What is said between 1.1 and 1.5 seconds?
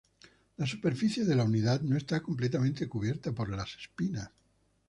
de la